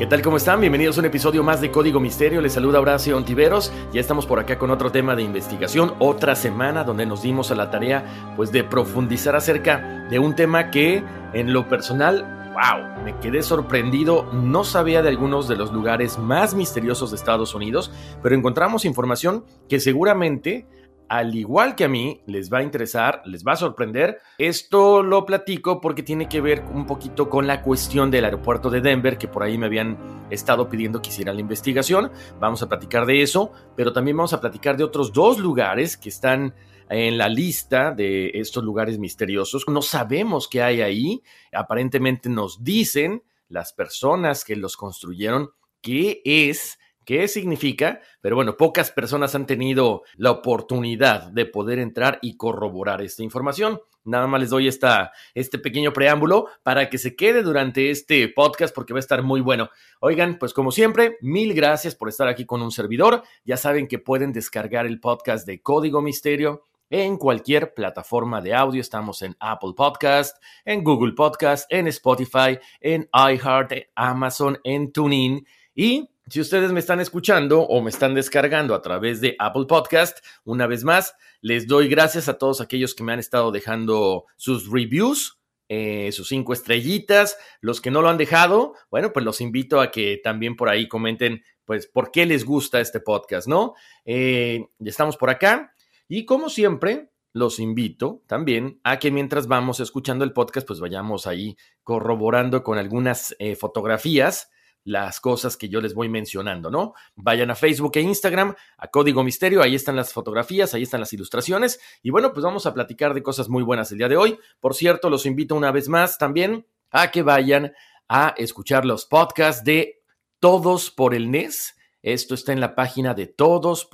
[0.00, 0.22] ¿Qué tal?
[0.22, 0.62] ¿Cómo están?
[0.62, 2.40] Bienvenidos a un episodio más de Código Misterio.
[2.40, 3.70] Les saluda Horacio Ontiveros.
[3.92, 7.54] Ya estamos por acá con otro tema de investigación, otra semana donde nos dimos a
[7.54, 13.18] la tarea pues de profundizar acerca de un tema que en lo personal, wow, me
[13.18, 14.24] quedé sorprendido.
[14.32, 17.92] No sabía de algunos de los lugares más misteriosos de Estados Unidos,
[18.22, 20.66] pero encontramos información que seguramente
[21.10, 24.20] al igual que a mí, les va a interesar, les va a sorprender.
[24.38, 28.80] Esto lo platico porque tiene que ver un poquito con la cuestión del aeropuerto de
[28.80, 29.98] Denver, que por ahí me habían
[30.30, 32.12] estado pidiendo que hiciera la investigación.
[32.38, 36.10] Vamos a platicar de eso, pero también vamos a platicar de otros dos lugares que
[36.10, 36.54] están
[36.88, 39.66] en la lista de estos lugares misteriosos.
[39.66, 41.24] No sabemos qué hay ahí.
[41.52, 48.90] Aparentemente nos dicen las personas que los construyeron qué es qué significa, pero bueno, pocas
[48.90, 53.80] personas han tenido la oportunidad de poder entrar y corroborar esta información.
[54.04, 58.74] Nada más les doy esta, este pequeño preámbulo para que se quede durante este podcast
[58.74, 59.68] porque va a estar muy bueno.
[60.00, 63.22] Oigan, pues como siempre, mil gracias por estar aquí con un servidor.
[63.44, 68.80] Ya saben que pueden descargar el podcast de Código Misterio en cualquier plataforma de audio.
[68.80, 75.46] Estamos en Apple Podcast, en Google Podcast, en Spotify, en iHeart, en Amazon, en TuneIn
[75.74, 80.24] y si ustedes me están escuchando o me están descargando a través de Apple Podcast,
[80.44, 84.70] una vez más, les doy gracias a todos aquellos que me han estado dejando sus
[84.70, 87.36] reviews, eh, sus cinco estrellitas.
[87.60, 90.86] Los que no lo han dejado, bueno, pues los invito a que también por ahí
[90.86, 93.74] comenten, pues, por qué les gusta este podcast, ¿no?
[94.04, 95.74] Eh, ya estamos por acá.
[96.06, 101.26] Y como siempre, los invito también a que mientras vamos escuchando el podcast, pues vayamos
[101.26, 104.48] ahí corroborando con algunas eh, fotografías
[104.84, 106.94] las cosas que yo les voy mencionando, ¿no?
[107.14, 111.12] Vayan a Facebook e Instagram, a Código Misterio, ahí están las fotografías, ahí están las
[111.12, 111.80] ilustraciones.
[112.02, 114.38] Y bueno, pues vamos a platicar de cosas muy buenas el día de hoy.
[114.58, 117.72] Por cierto, los invito una vez más también a que vayan
[118.08, 120.02] a escuchar los podcasts de
[120.40, 123.84] Todos por el NES esto está en la página de todos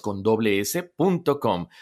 [0.00, 0.58] con doble.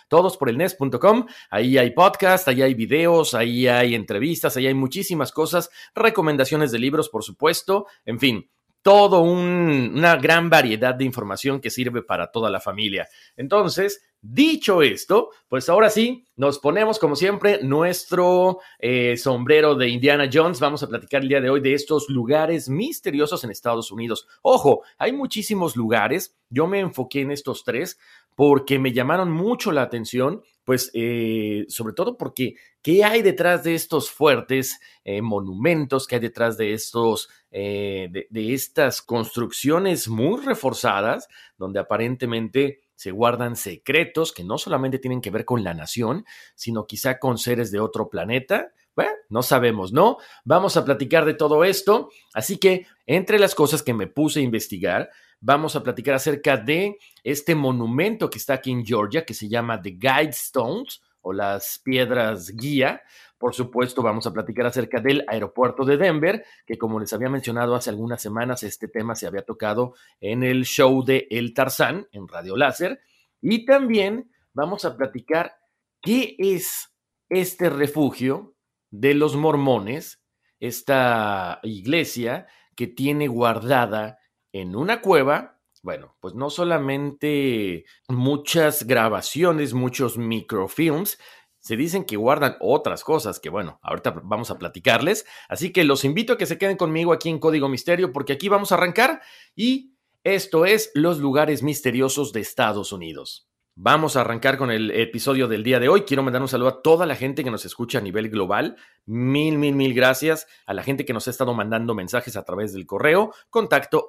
[0.09, 1.27] Todos por el.
[1.51, 6.79] Ahí hay podcast, ahí hay videos, ahí hay entrevistas, ahí hay muchísimas cosas, recomendaciones de
[6.79, 7.87] libros, por supuesto.
[8.05, 8.51] En fin,
[8.83, 13.09] todo una gran variedad de información que sirve para toda la familia.
[13.37, 20.29] Entonces, dicho esto, pues ahora sí, nos ponemos como siempre nuestro eh, sombrero de Indiana
[20.33, 20.61] Jones.
[20.61, 24.27] Vamos a platicar el día de hoy de estos lugares misteriosos en Estados Unidos.
[24.43, 26.37] Ojo, hay muchísimos lugares.
[26.51, 27.99] Yo me enfoqué en estos tres
[28.35, 33.75] porque me llamaron mucho la atención pues eh, sobre todo porque ¿qué hay detrás de
[33.75, 36.07] estos fuertes eh, monumentos?
[36.07, 43.57] ¿Qué hay detrás de estos, eh, de, estas construcciones muy reforzadas, donde aparentemente se guardan
[43.57, 47.81] secretos que no solamente tienen que ver con la nación, sino quizá con seres de
[47.81, 48.73] otro planeta?
[48.95, 50.19] Bueno, no sabemos, ¿no?
[50.45, 52.11] Vamos a platicar de todo esto.
[52.35, 55.11] Así que, entre las cosas que me puse a investigar,
[55.43, 59.83] vamos a platicar acerca de este monumento que está aquí en Georgia, que se llama
[59.83, 63.03] The Guidestones o las piedras guía.
[63.37, 67.75] Por supuesto, vamos a platicar acerca del aeropuerto de Denver, que como les había mencionado
[67.75, 72.29] hace algunas semanas, este tema se había tocado en el show de El Tarzán en
[72.29, 73.01] Radio Láser.
[73.41, 75.57] Y también vamos a platicar
[76.01, 76.95] qué es
[77.29, 78.55] este refugio
[78.91, 80.23] de los mormones
[80.61, 82.47] esta iglesia
[82.77, 84.19] que tiene guardada
[84.53, 91.19] en una cueva, bueno, pues no solamente muchas grabaciones, muchos microfilms,
[91.59, 95.25] se dicen que guardan otras cosas que, bueno, ahorita vamos a platicarles.
[95.49, 98.49] Así que los invito a que se queden conmigo aquí en Código Misterio porque aquí
[98.49, 99.23] vamos a arrancar
[99.55, 99.95] y
[100.25, 103.52] esto es los lugares misteriosos de Estados Unidos.
[103.75, 106.03] Vamos a arrancar con el episodio del día de hoy.
[106.03, 108.77] Quiero mandar un saludo a toda la gente que nos escucha a nivel global.
[109.07, 112.75] Mil, mil, mil gracias a la gente que nos ha estado mandando mensajes a través
[112.75, 114.07] del correo, contacto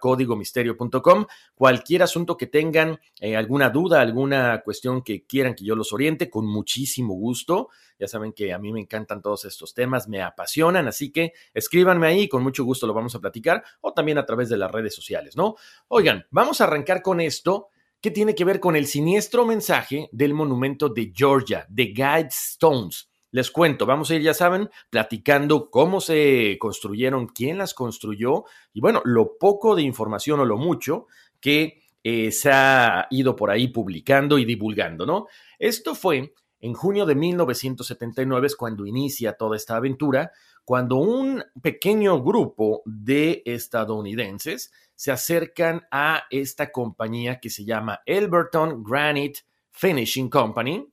[0.00, 1.26] códigomisterio.com.
[1.54, 6.28] Cualquier asunto que tengan, eh, alguna duda, alguna cuestión que quieran que yo los oriente,
[6.28, 7.68] con muchísimo gusto.
[8.00, 12.08] Ya saben que a mí me encantan todos estos temas, me apasionan, así que escríbanme
[12.08, 14.92] ahí, con mucho gusto lo vamos a platicar, o también a través de las redes
[14.92, 15.54] sociales, ¿no?
[15.86, 17.68] Oigan, vamos a arrancar con esto
[18.04, 23.08] que tiene que ver con el siniestro mensaje del monumento de Georgia, de Guidestones.
[23.30, 28.82] Les cuento, vamos a ir, ya saben, platicando cómo se construyeron, quién las construyó y
[28.82, 31.06] bueno, lo poco de información o lo mucho
[31.40, 35.26] que eh, se ha ido por ahí publicando y divulgando, ¿no?
[35.58, 40.30] Esto fue en junio de 1979 es cuando inicia toda esta aventura,
[40.64, 48.82] cuando un pequeño grupo de estadounidenses se acercan a esta compañía que se llama Elberton
[48.82, 49.40] Granite
[49.72, 50.88] Finishing Company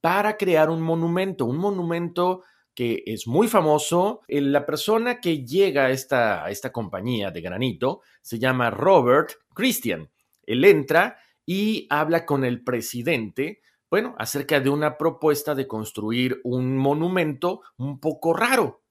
[0.00, 2.42] para crear un monumento, un monumento
[2.74, 4.20] que es muy famoso.
[4.28, 10.10] La persona que llega a esta, a esta compañía de granito se llama Robert Christian.
[10.42, 16.76] Él entra y habla con el presidente, bueno, acerca de una propuesta de construir un
[16.76, 18.83] monumento un poco raro.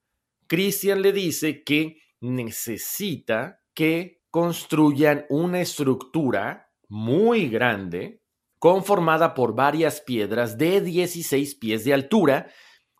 [0.54, 8.22] Christian le dice que necesita que construyan una estructura muy grande
[8.60, 12.52] conformada por varias piedras de 16 pies de altura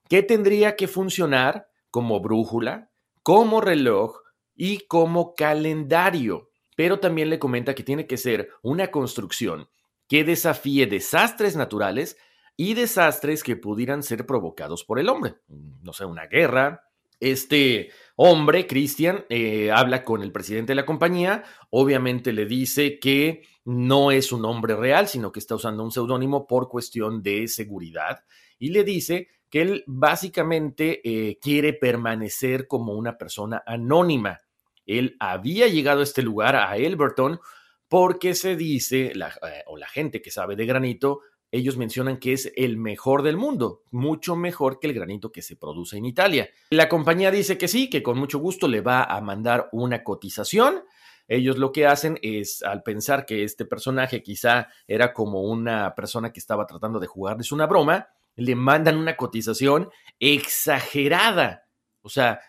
[0.08, 2.90] que tendría que funcionar como brújula,
[3.22, 4.16] como reloj
[4.56, 6.50] y como calendario.
[6.74, 9.68] Pero también le comenta que tiene que ser una construcción
[10.08, 12.16] que desafíe desastres naturales
[12.56, 15.36] y desastres que pudieran ser provocados por el hombre.
[15.46, 16.82] No sé, una guerra,
[17.30, 23.42] este hombre, Christian, eh, habla con el presidente de la compañía, obviamente le dice que
[23.64, 28.24] no es un hombre real, sino que está usando un seudónimo por cuestión de seguridad,
[28.58, 34.40] y le dice que él básicamente eh, quiere permanecer como una persona anónima.
[34.84, 37.40] Él había llegado a este lugar, a Elberton,
[37.88, 41.20] porque se dice, eh, o la gente que sabe de granito,
[41.54, 45.54] ellos mencionan que es el mejor del mundo, mucho mejor que el granito que se
[45.54, 46.50] produce en Italia.
[46.70, 50.82] La compañía dice que sí, que con mucho gusto le va a mandar una cotización.
[51.28, 56.32] Ellos lo que hacen es, al pensar que este personaje quizá era como una persona
[56.32, 61.68] que estaba tratando de jugarles una broma, le mandan una cotización exagerada.
[62.02, 62.40] O sea,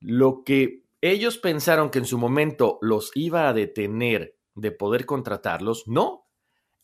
[0.00, 5.88] lo que ellos pensaron que en su momento los iba a detener de poder contratarlos,
[5.88, 6.19] no,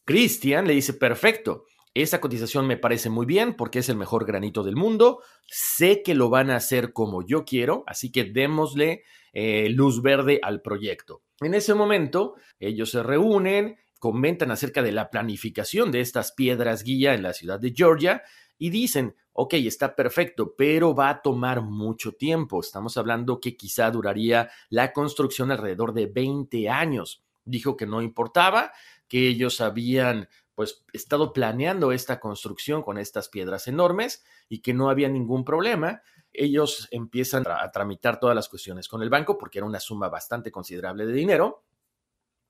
[0.07, 4.63] Christian le dice, perfecto, esa cotización me parece muy bien porque es el mejor granito
[4.63, 9.69] del mundo, sé que lo van a hacer como yo quiero, así que démosle eh,
[9.69, 11.23] luz verde al proyecto.
[11.41, 17.15] En ese momento, ellos se reúnen, comentan acerca de la planificación de estas piedras guía
[17.15, 18.23] en la ciudad de Georgia
[18.59, 22.61] y dicen, ok, está perfecto, pero va a tomar mucho tiempo.
[22.61, 27.23] Estamos hablando que quizá duraría la construcción alrededor de 20 años.
[27.45, 28.73] Dijo que no importaba,
[29.09, 34.89] que ellos habían pues estado planeando esta construcción con estas piedras enormes y que no
[34.89, 36.03] había ningún problema.
[36.33, 40.51] Ellos empiezan a tramitar todas las cuestiones con el banco porque era una suma bastante
[40.51, 41.65] considerable de dinero.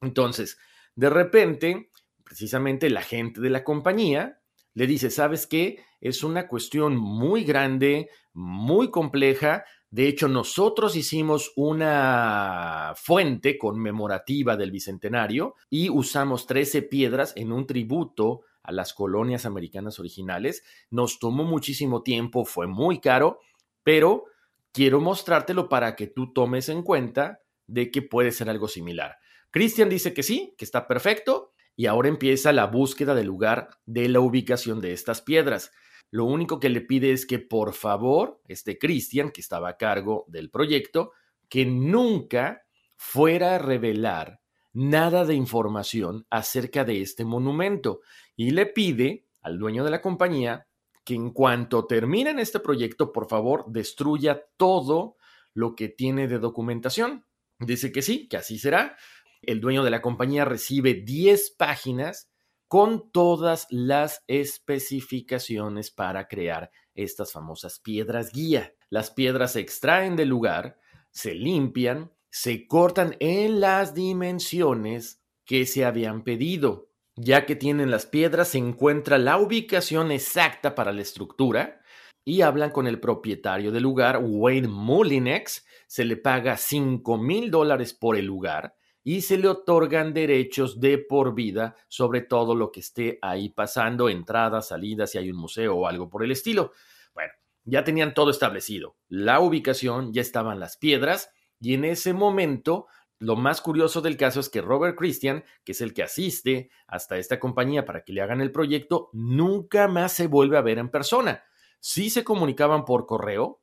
[0.01, 0.57] Entonces,
[0.95, 1.91] de repente,
[2.23, 4.41] precisamente la gente de la compañía
[4.75, 5.85] le dice, ¿sabes qué?
[6.01, 14.73] Es una cuestión muy grande, muy compleja, de hecho, nosotros hicimos una fuente conmemorativa del
[14.73, 20.65] Bicentenario y usamos 13 piedras en un tributo a las colonias americanas originales.
[20.91, 23.39] Nos tomó muchísimo tiempo, fue muy caro,
[23.85, 24.25] pero
[24.73, 29.17] quiero mostrártelo para que tú tomes en cuenta de que puede ser algo similar.
[29.51, 34.09] Christian dice que sí, que está perfecto, y ahora empieza la búsqueda del lugar de
[34.09, 35.73] la ubicación de estas piedras.
[36.11, 40.25] Lo único que le pide es que por favor, este Cristian, que estaba a cargo
[40.29, 41.13] del proyecto,
[41.49, 42.63] que nunca
[42.97, 44.41] fuera a revelar
[44.73, 48.01] nada de información acerca de este monumento
[48.37, 50.67] y le pide al dueño de la compañía
[51.05, 55.17] que en cuanto terminen este proyecto, por favor, destruya todo
[55.55, 57.25] lo que tiene de documentación.
[57.61, 58.97] Dice que sí, que así será.
[59.41, 62.29] El dueño de la compañía recibe 10 páginas
[62.69, 68.75] con todas las especificaciones para crear estas famosas piedras guía.
[68.91, 70.79] Las piedras se extraen del lugar,
[71.11, 76.91] se limpian, se cortan en las dimensiones que se habían pedido.
[77.15, 81.81] Ya que tienen las piedras, se encuentra la ubicación exacta para la estructura
[82.25, 85.65] y hablan con el propietario del lugar, Wayne Mullinex.
[85.87, 88.75] Se le paga 5 mil dólares por el lugar
[89.09, 94.09] y se le otorgan derechos de por vida sobre todo lo que esté ahí pasando,
[94.09, 96.73] entradas, salidas, si hay un museo o algo por el estilo.
[97.15, 97.33] Bueno,
[97.63, 98.97] ya tenían todo establecido.
[99.07, 102.89] La ubicación, ya estaban las piedras y en ese momento
[103.21, 107.17] lo más curioso del caso es que Robert Christian, que es el que asiste hasta
[107.17, 110.91] esta compañía para que le hagan el proyecto, nunca más se vuelve a ver en
[110.91, 111.45] persona.
[111.79, 113.63] Sí se comunicaban por correo,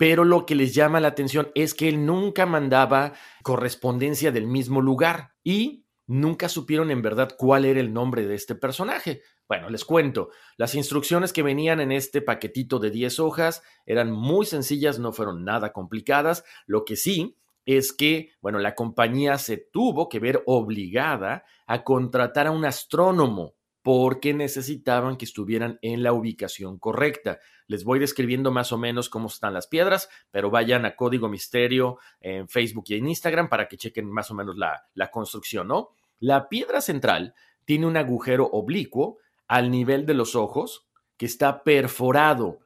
[0.00, 4.80] pero lo que les llama la atención es que él nunca mandaba correspondencia del mismo
[4.80, 9.20] lugar y nunca supieron en verdad cuál era el nombre de este personaje.
[9.46, 14.46] Bueno, les cuento, las instrucciones que venían en este paquetito de 10 hojas eran muy
[14.46, 16.44] sencillas, no fueron nada complicadas.
[16.64, 22.46] Lo que sí es que, bueno, la compañía se tuvo que ver obligada a contratar
[22.46, 23.52] a un astrónomo
[23.82, 27.38] porque necesitaban que estuvieran en la ubicación correcta.
[27.66, 31.98] Les voy describiendo más o menos cómo están las piedras, pero vayan a Código Misterio
[32.20, 35.90] en Facebook y en Instagram para que chequen más o menos la, construcción, ¿no?
[36.18, 37.34] La piedra central
[37.64, 39.18] tiene un agujero oblicuo
[39.48, 42.60] al nivel de los ojos que está perforado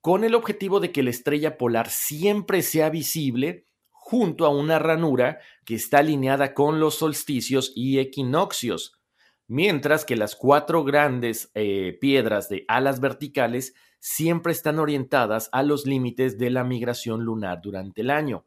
[0.00, 5.38] con el objetivo de que la estrella polar siempre sea visible junto a una ranura
[5.64, 8.97] que está alineada con los solsticios y equinoccios,
[9.48, 15.86] mientras que las cuatro grandes eh, piedras de alas verticales siempre están orientadas a los
[15.86, 18.44] límites de la migración lunar durante el año.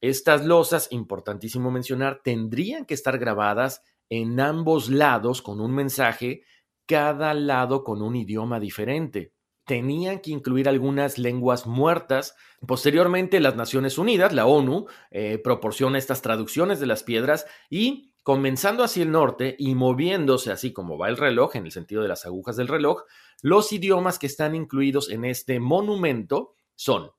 [0.00, 6.42] Estas losas, importantísimo mencionar, tendrían que estar grabadas en ambos lados con un mensaje,
[6.86, 9.32] cada lado con un idioma diferente
[9.68, 12.34] tenían que incluir algunas lenguas muertas.
[12.66, 18.84] Posteriormente, las Naciones Unidas, la ONU, eh, proporciona estas traducciones de las piedras y comenzando
[18.84, 22.26] hacia el norte y moviéndose así como va el reloj, en el sentido de las
[22.26, 23.04] agujas del reloj,
[23.40, 27.10] los idiomas que están incluidos en este monumento son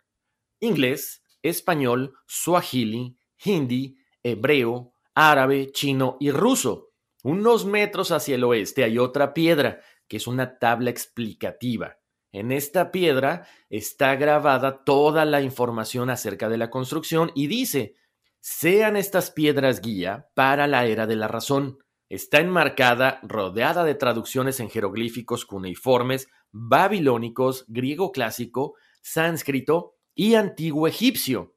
[0.60, 6.92] inglés, español, suajili, hindi, hebreo, árabe, chino y ruso.
[7.24, 11.98] Unos metros hacia el oeste hay otra piedra, que es una tabla explicativa.
[12.32, 17.96] En esta piedra está grabada toda la información acerca de la construcción y dice,
[18.40, 21.80] sean estas piedras guía para la era de la razón.
[22.10, 31.56] Está enmarcada, rodeada de traducciones en jeroglíficos cuneiformes, babilónicos, griego clásico, sánscrito y antiguo egipcio.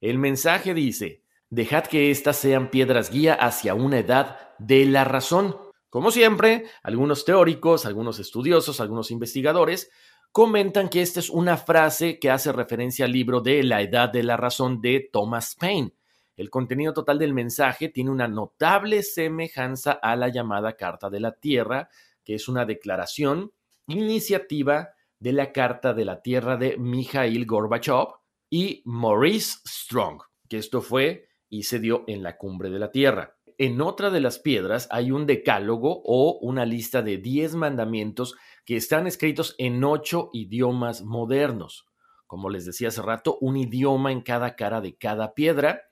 [0.00, 5.56] El mensaje dice, dejad que éstas sean piedras guía hacia una edad de la razón.
[5.90, 9.90] Como siempre, algunos teóricos, algunos estudiosos, algunos investigadores
[10.32, 14.22] comentan que esta es una frase que hace referencia al libro de La Edad de
[14.22, 15.92] la Razón de Thomas Paine.
[16.36, 21.32] El contenido total del mensaje tiene una notable semejanza a la llamada Carta de la
[21.32, 21.88] Tierra,
[22.24, 23.52] que es una declaración,
[23.86, 28.08] iniciativa de la Carta de la Tierra de Mikhail Gorbachev
[28.50, 33.36] y Maurice Strong, que esto fue y se dio en la cumbre de la Tierra.
[33.58, 38.34] En otra de las piedras hay un decálogo o una lista de diez mandamientos
[38.64, 41.86] que están escritos en ocho idiomas modernos.
[42.26, 45.82] Como les decía hace rato, un idioma en cada cara de cada piedra.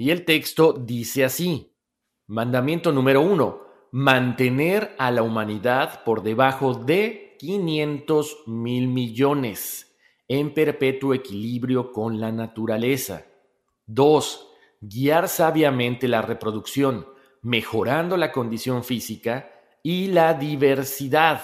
[0.00, 1.74] Y el texto dice así.
[2.26, 3.60] Mandamiento número uno.
[3.92, 9.94] Mantener a la humanidad por debajo de 500 mil millones
[10.26, 13.26] en perpetuo equilibrio con la naturaleza.
[13.84, 14.48] Dos
[14.80, 17.06] guiar sabiamente la reproducción,
[17.42, 19.52] mejorando la condición física
[19.82, 21.42] y la diversidad.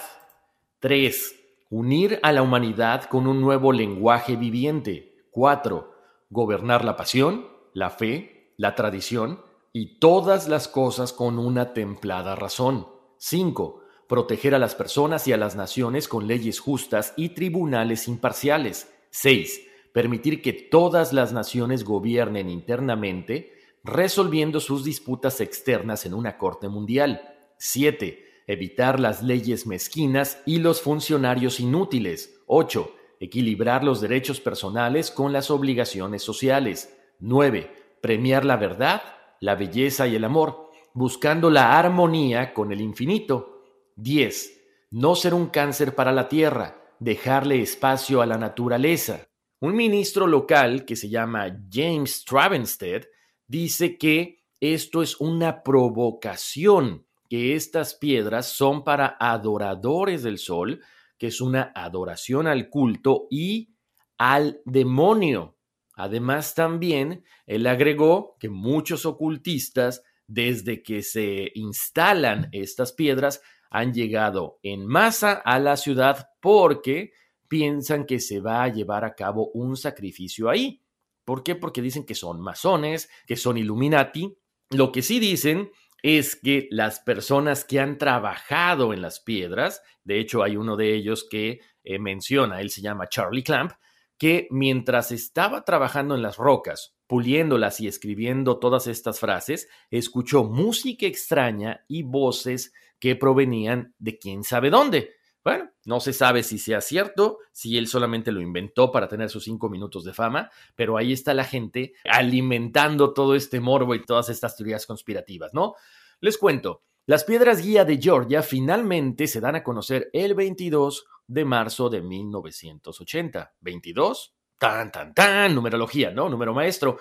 [0.79, 1.35] 3.
[1.69, 5.27] Unir a la humanidad con un nuevo lenguaje viviente.
[5.29, 5.93] 4.
[6.31, 12.87] Gobernar la pasión, la fe, la tradición y todas las cosas con una templada razón.
[13.17, 13.81] 5.
[14.09, 18.93] Proteger a las personas y a las naciones con leyes justas y tribunales imparciales.
[19.11, 26.69] 6 permitir que todas las naciones gobiernen internamente, resolviendo sus disputas externas en una corte
[26.69, 27.33] mundial.
[27.57, 28.23] 7.
[28.45, 32.41] Evitar las leyes mezquinas y los funcionarios inútiles.
[32.45, 32.93] 8.
[33.19, 36.95] Equilibrar los derechos personales con las obligaciones sociales.
[37.19, 37.71] 9.
[38.01, 39.01] Premiar la verdad,
[39.39, 43.61] la belleza y el amor, buscando la armonía con el infinito.
[43.95, 44.61] 10.
[44.91, 49.27] No ser un cáncer para la tierra, dejarle espacio a la naturaleza.
[49.59, 53.03] Un ministro local que se llama James Travenstead
[53.47, 60.81] dice que esto es una provocación, que estas piedras son para adoradores del sol
[61.17, 63.73] que es una adoración al culto y
[64.17, 65.56] al demonio.
[65.97, 74.59] Además, también él agregó que muchos ocultistas, desde que se instalan estas piedras, han llegado
[74.61, 77.13] en masa a la ciudad porque
[77.47, 80.83] piensan que se va a llevar a cabo un sacrificio ahí.
[81.25, 81.55] ¿Por qué?
[81.55, 84.37] Porque dicen que son masones, que son Illuminati.
[84.69, 85.71] Lo que sí dicen
[86.03, 90.93] es que las personas que han trabajado en las piedras, de hecho hay uno de
[90.93, 93.71] ellos que eh, menciona, él se llama Charlie Clamp,
[94.17, 101.05] que mientras estaba trabajando en las rocas, puliéndolas y escribiendo todas estas frases, escuchó música
[101.05, 105.15] extraña y voces que provenían de quién sabe dónde.
[105.43, 109.45] Bueno, no se sabe si sea cierto, si él solamente lo inventó para tener sus
[109.45, 114.27] cinco minutos de fama, pero ahí está la gente alimentando todo este morbo y todas
[114.27, 115.75] estas teorías conspirativas, ¿no?
[116.19, 121.45] Les cuento, las piedras guía de Georgia finalmente se dan a conocer el 22 de
[121.45, 123.55] marzo de 1980.
[123.59, 126.29] 22, tan, tan, tan, numerología, ¿no?
[126.29, 126.97] Número maestro.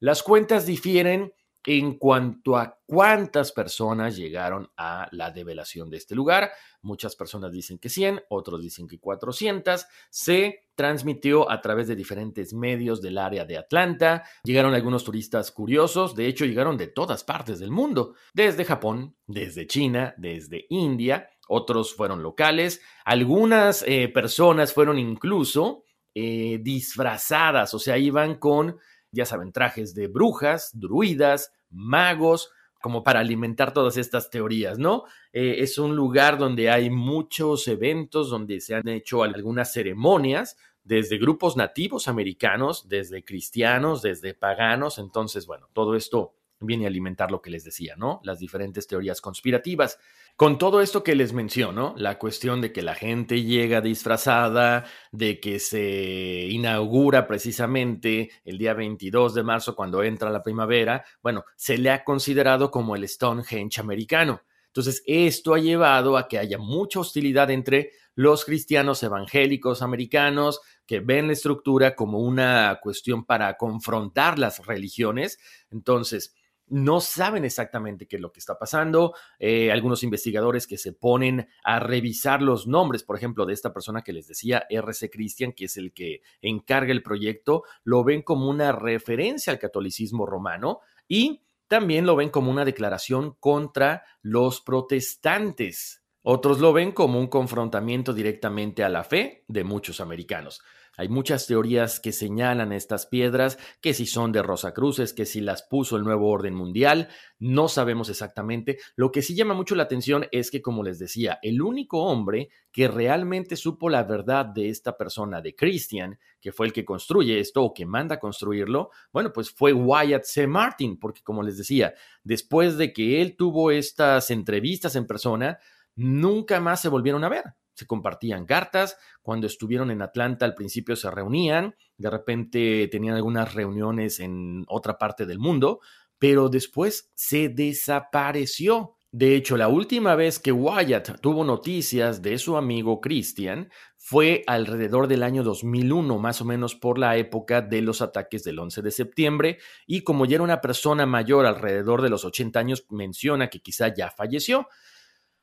[0.00, 1.32] Las cuentas difieren
[1.68, 6.50] en cuanto a cuántas personas llegaron a la develación de este lugar.
[6.80, 9.84] Muchas personas dicen que 100, otros dicen que 400.
[10.08, 14.24] Se transmitió a través de diferentes medios del área de Atlanta.
[14.44, 19.66] Llegaron algunos turistas curiosos, de hecho llegaron de todas partes del mundo, desde Japón, desde
[19.66, 21.28] China, desde India.
[21.48, 22.80] Otros fueron locales.
[23.04, 25.82] Algunas eh, personas fueron incluso
[26.14, 28.78] eh, disfrazadas, o sea, iban con
[29.10, 32.50] ya saben, trajes de brujas, druidas, magos,
[32.80, 35.04] como para alimentar todas estas teorías, ¿no?
[35.32, 41.18] Eh, es un lugar donde hay muchos eventos, donde se han hecho algunas ceremonias, desde
[41.18, 47.40] grupos nativos americanos, desde cristianos, desde paganos, entonces, bueno, todo esto viene a alimentar lo
[47.40, 48.20] que les decía, ¿no?
[48.24, 49.98] Las diferentes teorías conspirativas.
[50.36, 55.40] Con todo esto que les menciono, la cuestión de que la gente llega disfrazada, de
[55.40, 61.78] que se inaugura precisamente el día 22 de marzo cuando entra la primavera, bueno, se
[61.78, 64.42] le ha considerado como el Stonehenge americano.
[64.68, 71.00] Entonces, esto ha llevado a que haya mucha hostilidad entre los cristianos evangélicos americanos que
[71.00, 75.38] ven la estructura como una cuestión para confrontar las religiones.
[75.70, 76.34] Entonces,
[76.70, 79.14] no saben exactamente qué es lo que está pasando.
[79.38, 84.02] Eh, algunos investigadores que se ponen a revisar los nombres, por ejemplo, de esta persona
[84.02, 88.48] que les decía, RC Christian, que es el que encarga el proyecto, lo ven como
[88.48, 96.02] una referencia al catolicismo romano y también lo ven como una declaración contra los protestantes.
[96.22, 100.62] Otros lo ven como un confrontamiento directamente a la fe de muchos americanos.
[100.98, 105.62] Hay muchas teorías que señalan estas piedras, que si son de Rosacruces, que si las
[105.62, 107.08] puso el nuevo orden mundial,
[107.38, 108.78] no sabemos exactamente.
[108.96, 112.48] Lo que sí llama mucho la atención es que, como les decía, el único hombre
[112.72, 117.38] que realmente supo la verdad de esta persona, de Christian, que fue el que construye
[117.38, 120.48] esto o que manda a construirlo, bueno, pues fue Wyatt C.
[120.48, 125.60] Martin, porque como les decía, después de que él tuvo estas entrevistas en persona,
[125.94, 127.44] nunca más se volvieron a ver
[127.78, 133.54] se compartían cartas, cuando estuvieron en Atlanta al principio se reunían, de repente tenían algunas
[133.54, 135.78] reuniones en otra parte del mundo,
[136.18, 138.96] pero después se desapareció.
[139.12, 145.06] De hecho, la última vez que Wyatt tuvo noticias de su amigo Christian fue alrededor
[145.06, 148.90] del año 2001, más o menos por la época de los ataques del 11 de
[148.90, 153.60] septiembre, y como ya era una persona mayor, alrededor de los 80 años, menciona que
[153.60, 154.66] quizá ya falleció.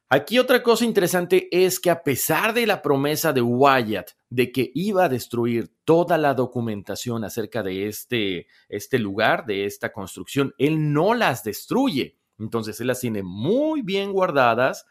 [0.08, 4.72] Aquí otra cosa interesante es que a pesar de la promesa de Wyatt de que
[4.76, 10.94] iba a destruir toda la documentación acerca de este, este lugar, de esta construcción, él
[10.94, 12.20] no las destruye.
[12.38, 14.86] Entonces él las tiene muy bien guardadas,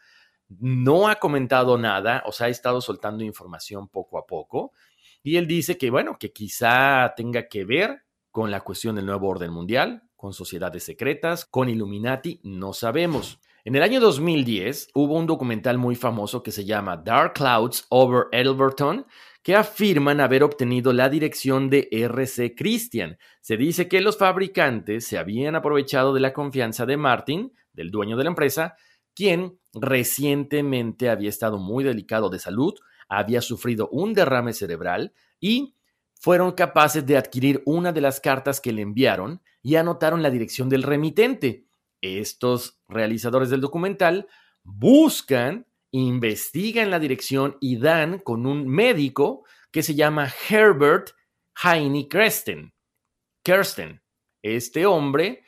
[0.49, 4.73] no ha comentado nada, o sea, ha estado soltando información poco a poco.
[5.23, 9.29] Y él dice que, bueno, que quizá tenga que ver con la cuestión del nuevo
[9.29, 13.39] orden mundial, con sociedades secretas, con Illuminati, no sabemos.
[13.67, 18.25] En el año 2010 hubo un documental muy famoso que se llama Dark Clouds Over
[18.31, 19.07] Elberton,
[19.41, 23.17] que afirman haber obtenido la dirección de RC Christian.
[23.41, 28.17] Se dice que los fabricantes se habían aprovechado de la confianza de Martin, del dueño
[28.17, 28.75] de la empresa,
[29.15, 32.75] quien recientemente había estado muy delicado de salud,
[33.09, 35.73] había sufrido un derrame cerebral y
[36.13, 40.69] fueron capaces de adquirir una de las cartas que le enviaron y anotaron la dirección
[40.69, 41.64] del remitente.
[42.05, 44.27] Estos realizadores del documental
[44.63, 51.11] buscan, investigan la dirección y dan con un médico que se llama Herbert
[51.63, 52.73] Heine Kirsten.
[53.43, 54.01] Kirsten.
[54.43, 55.43] Este hombre,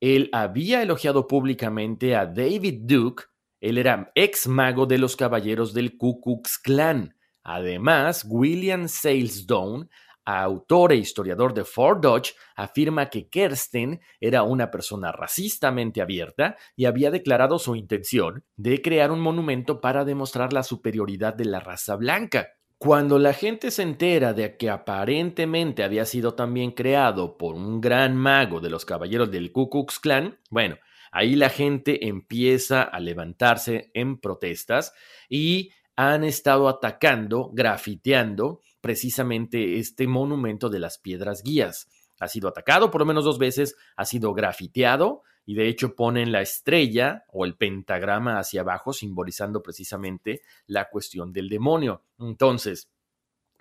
[0.00, 3.24] él había elogiado públicamente a David Duke,
[3.62, 7.16] él era ex mago de los caballeros del Ku Klux Klan.
[7.44, 9.88] Además, William Salesdown,
[10.24, 16.84] autor e historiador de Fort Dodge, afirma que Kersten era una persona racistamente abierta y
[16.84, 21.96] había declarado su intención de crear un monumento para demostrar la superioridad de la raza
[21.96, 22.48] blanca.
[22.78, 28.16] Cuando la gente se entera de que aparentemente había sido también creado por un gran
[28.16, 30.78] mago de los caballeros del Ku Klan, bueno,
[31.12, 34.92] ahí la gente empieza a levantarse en protestas
[35.28, 41.88] y han estado atacando, grafiteando precisamente este monumento de las piedras guías.
[42.20, 46.30] Ha sido atacado por lo menos dos veces, ha sido grafiteado y de hecho ponen
[46.30, 52.02] la estrella o el pentagrama hacia abajo simbolizando precisamente la cuestión del demonio.
[52.18, 52.90] Entonces,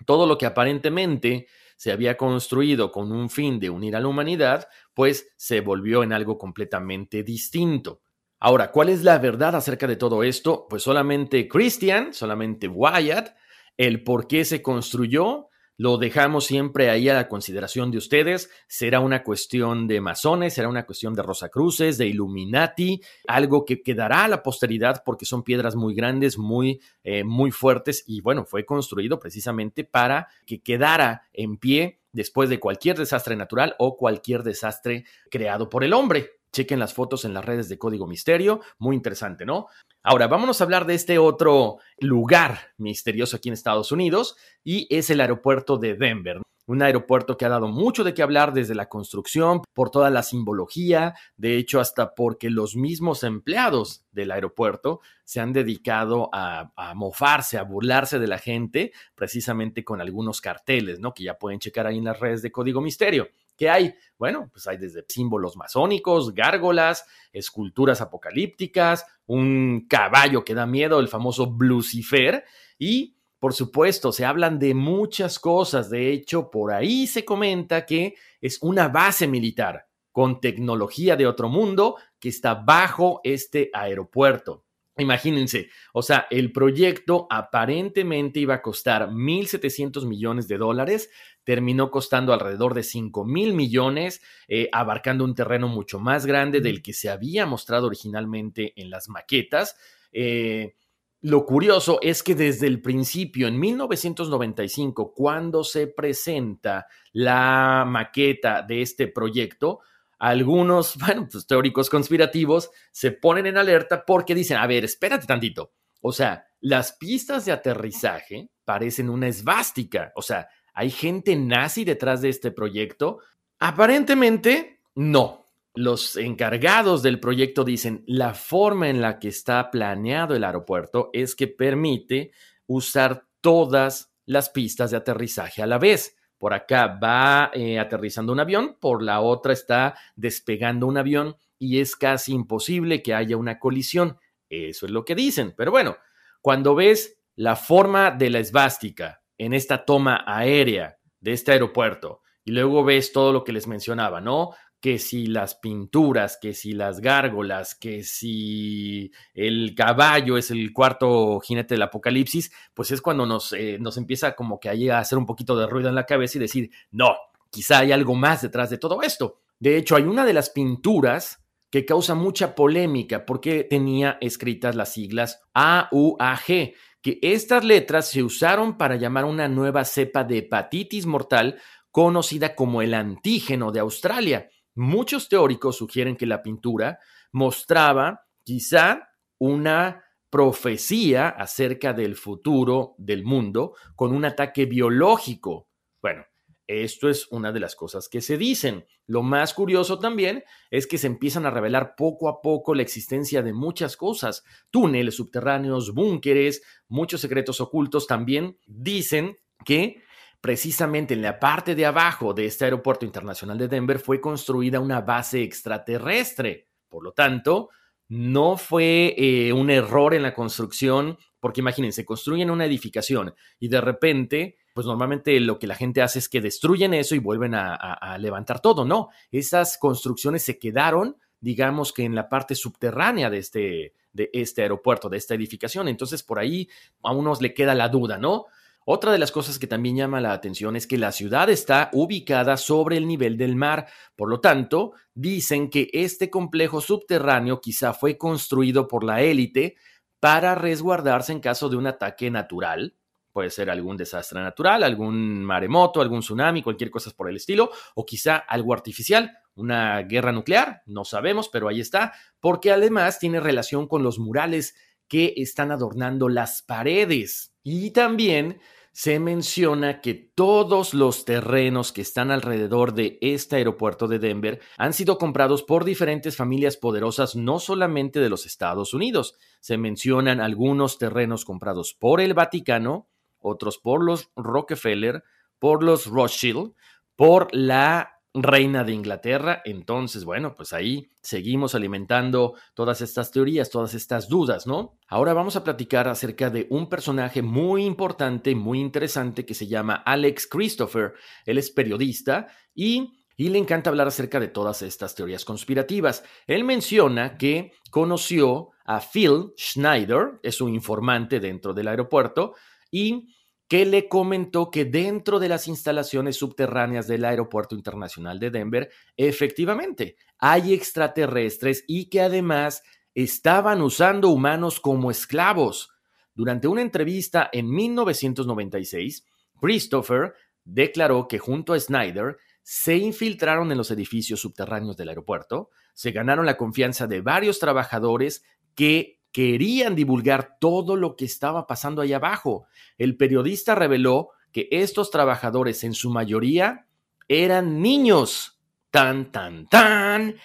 [0.05, 4.67] todo lo que aparentemente se había construido con un fin de unir a la humanidad,
[4.93, 8.01] pues se volvió en algo completamente distinto.
[8.39, 10.67] Ahora, ¿cuál es la verdad acerca de todo esto?
[10.69, 13.36] Pues solamente Christian, solamente Wyatt,
[13.77, 15.49] el por qué se construyó,
[15.81, 18.51] lo dejamos siempre ahí a la consideración de ustedes.
[18.67, 24.25] Será una cuestión de masones, será una cuestión de Rosacruces, de Illuminati, algo que quedará
[24.25, 28.63] a la posteridad porque son piedras muy grandes, muy, eh, muy fuertes y bueno, fue
[28.63, 35.05] construido precisamente para que quedara en pie después de cualquier desastre natural o cualquier desastre
[35.31, 36.40] creado por el hombre.
[36.52, 39.68] Chequen las fotos en las redes de Código Misterio, muy interesante, ¿no?
[40.04, 45.12] Ahora, vámonos a hablar de este otro lugar misterioso aquí en Estados Unidos y es
[45.12, 46.42] el aeropuerto de Denver.
[46.66, 50.24] Un aeropuerto que ha dado mucho de qué hablar desde la construcción, por toda la
[50.24, 56.96] simbología, de hecho hasta porque los mismos empleados del aeropuerto se han dedicado a, a,
[56.96, 61.14] mofarse, a burlarse de la gente, precisamente con algunos carteles, ¿no?
[61.14, 63.28] Que ya pueden checar ahí en las redes de Código Misterio.
[63.62, 63.93] ¿Qué hay?
[64.17, 71.08] Bueno, pues hay desde símbolos masónicos, gárgolas, esculturas apocalípticas, un caballo que da miedo, el
[71.08, 72.43] famoso Lucifer,
[72.80, 75.91] y por supuesto, se hablan de muchas cosas.
[75.91, 81.47] De hecho, por ahí se comenta que es una base militar con tecnología de otro
[81.47, 84.65] mundo que está bajo este aeropuerto.
[84.97, 91.10] Imagínense, o sea, el proyecto aparentemente iba a costar 1.700 millones de dólares,
[91.43, 96.82] terminó costando alrededor de 5 mil millones, eh, abarcando un terreno mucho más grande del
[96.82, 99.75] que se había mostrado originalmente en las maquetas.
[100.12, 100.75] Eh,
[101.21, 108.82] lo curioso es que desde el principio, en 1995, cuando se presenta la maqueta de
[108.82, 109.82] este proyecto,
[110.17, 115.73] algunos, bueno, pues, teóricos conspirativos se ponen en alerta porque dicen, a ver, espérate tantito.
[116.01, 120.12] O sea, las pistas de aterrizaje parecen una esvástica.
[120.15, 123.19] O sea, ¿hay gente nazi detrás de este proyecto?
[123.60, 125.41] Aparentemente, no.
[125.73, 131.34] Los encargados del proyecto dicen, la forma en la que está planeado el aeropuerto es
[131.34, 132.31] que permite
[132.67, 136.17] usar todas las pistas de aterrizaje a la vez.
[136.38, 141.79] Por acá va eh, aterrizando un avión, por la otra está despegando un avión y
[141.79, 144.17] es casi imposible que haya una colisión.
[144.49, 145.53] Eso es lo que dicen.
[145.55, 145.97] Pero bueno,
[146.41, 152.51] cuando ves la forma de la esvástica en esta toma aérea de este aeropuerto y
[152.51, 154.51] luego ves todo lo que les mencionaba, ¿no?
[154.80, 161.39] que si las pinturas, que si las gárgolas, que si el caballo es el cuarto
[161.39, 165.27] jinete del apocalipsis, pues es cuando nos, eh, nos empieza como que a hacer un
[165.27, 167.15] poquito de ruido en la cabeza y decir, no,
[167.51, 169.41] quizá hay algo más detrás de todo esto.
[169.60, 174.93] De hecho, hay una de las pinturas que causa mucha polémica porque tenía escritas las
[174.93, 181.60] siglas AUAG, que estas letras se usaron para llamar una nueva cepa de hepatitis mortal
[181.90, 184.50] conocida como el antígeno de Australia.
[184.76, 187.00] Muchos teóricos sugieren que la pintura
[187.32, 195.68] mostraba quizá una profecía acerca del futuro del mundo con un ataque biológico.
[196.02, 196.24] Bueno,
[196.71, 198.86] esto es una de las cosas que se dicen.
[199.05, 203.41] Lo más curioso también es que se empiezan a revelar poco a poco la existencia
[203.41, 204.43] de muchas cosas.
[204.69, 210.01] Túneles subterráneos, búnkeres, muchos secretos ocultos también dicen que
[210.41, 215.01] precisamente en la parte de abajo de este aeropuerto internacional de Denver fue construida una
[215.01, 216.67] base extraterrestre.
[216.89, 217.69] Por lo tanto,
[218.10, 223.79] no fue eh, un error en la construcción, porque imagínense, construyen una edificación y de
[223.79, 228.17] repente, pues normalmente lo que la gente hace es que destruyen eso y vuelven a,
[228.19, 228.86] levantar todo.
[228.86, 234.62] No, esas construcciones se quedaron, digamos que en la parte subterránea de este, de este
[234.62, 235.88] aeropuerto, de esta edificación.
[235.88, 236.69] Entonces, por ahí
[237.03, 238.45] a unos le queda la duda, ¿no?
[238.84, 242.57] Otra de las cosas que también llama la atención es que la ciudad está ubicada
[242.57, 248.17] sobre el nivel del mar, por lo tanto, dicen que este complejo subterráneo quizá fue
[248.17, 249.75] construido por la élite
[250.19, 252.95] para resguardarse en caso de un ataque natural,
[253.32, 258.06] Puede ser algún desastre natural, algún maremoto, algún tsunami, cualquier cosa por el estilo, o
[258.06, 263.88] quizá algo artificial, una guerra nuclear, no sabemos, pero ahí está, porque además tiene relación
[263.88, 264.76] con los murales
[265.08, 267.54] que están adornando las paredes.
[267.63, 268.60] Y también
[268.94, 274.94] se menciona que todos los terrenos que están alrededor de este aeropuerto de Denver han
[274.94, 279.36] sido comprados por diferentes familias poderosas, no solamente de los Estados Unidos.
[279.62, 283.11] Se mencionan algunos terrenos comprados por el Vaticano,
[283.41, 285.23] otros por los Rockefeller,
[285.60, 286.73] por los Rothschild,
[287.15, 289.62] por la reina de Inglaterra.
[289.65, 294.97] Entonces, bueno, pues ahí seguimos alimentando todas estas teorías, todas estas dudas, ¿no?
[295.08, 299.95] Ahora vamos a platicar acerca de un personaje muy importante, muy interesante que se llama
[300.06, 301.13] Alex Christopher.
[301.45, 303.17] Él es periodista y...
[303.38, 306.23] Y le encanta hablar acerca de todas estas teorías conspirativas.
[306.45, 312.54] Él menciona que conoció a Phil Schneider, es un informante dentro del aeropuerto,
[312.91, 313.34] y
[313.71, 320.17] que le comentó que dentro de las instalaciones subterráneas del Aeropuerto Internacional de Denver, efectivamente,
[320.38, 322.84] hay extraterrestres y que además
[323.15, 325.89] estaban usando humanos como esclavos.
[326.34, 329.25] Durante una entrevista en 1996,
[329.58, 330.34] Christopher
[330.65, 336.45] declaró que junto a Snyder se infiltraron en los edificios subterráneos del aeropuerto, se ganaron
[336.45, 338.43] la confianza de varios trabajadores
[338.75, 342.65] que querían divulgar todo lo que estaba pasando ahí abajo.
[342.98, 346.88] El periodista reveló que estos trabajadores en su mayoría
[347.28, 350.36] eran niños, tan, tan, tan,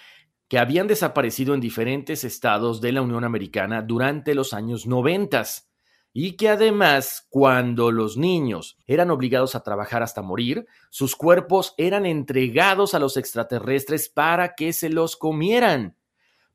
[0.47, 5.69] que habían desaparecido en diferentes estados de la Unión Americana durante los años noventas
[6.13, 12.05] y que además cuando los niños eran obligados a trabajar hasta morir, sus cuerpos eran
[12.05, 15.97] entregados a los extraterrestres para que se los comieran.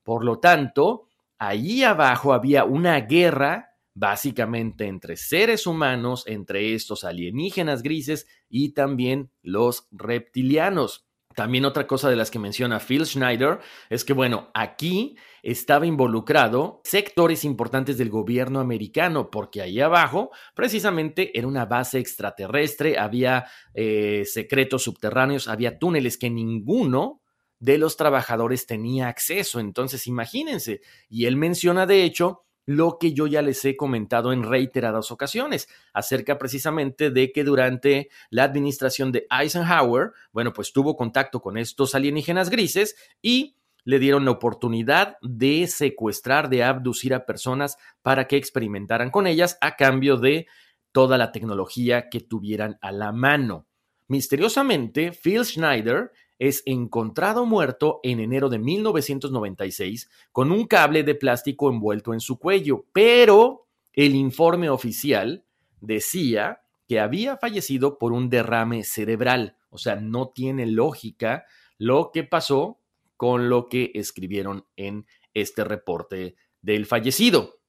[0.03, 1.07] Por lo tanto,
[1.45, 9.33] Allí abajo había una guerra básicamente entre seres humanos, entre estos alienígenas grises y también
[9.43, 11.05] los reptilianos.
[11.35, 13.59] También otra cosa de las que menciona Phil Schneider
[13.91, 21.37] es que, bueno, aquí estaba involucrado sectores importantes del gobierno americano, porque ahí abajo precisamente
[21.37, 27.22] era una base extraterrestre, había eh, secretos subterráneos, había túneles que ninguno
[27.63, 29.61] de los trabajadores tenía acceso.
[29.61, 30.81] Entonces, imagínense.
[31.09, 35.69] Y él menciona, de hecho, lo que yo ya les he comentado en reiteradas ocasiones,
[35.93, 41.95] acerca precisamente de que durante la administración de Eisenhower, bueno, pues tuvo contacto con estos
[41.95, 48.37] alienígenas grises y le dieron la oportunidad de secuestrar, de abducir a personas para que
[48.39, 50.49] experimentaran con ellas a cambio de
[50.91, 53.67] toda la tecnología que tuvieran a la mano.
[54.09, 56.11] Misteriosamente, Phil Schneider
[56.43, 62.41] es encontrado muerto en enero de 1996 con un cable de plástico envuelto en su
[62.41, 65.45] cuello, pero el informe oficial
[65.81, 69.57] decía que había fallecido por un derrame cerebral.
[69.71, 71.45] O sea, no tiene lógica
[71.79, 72.81] lo que pasó
[73.17, 77.61] con lo que escribieron en este reporte del fallecido.